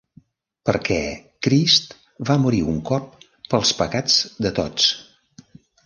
Perquè 0.69 0.97
Crist 1.47 1.93
va 2.31 2.39
morir 2.47 2.63
un 2.73 2.81
cop 2.91 3.29
pels 3.53 3.79
pecats 3.83 4.21
de 4.47 4.57
tots. 4.63 4.93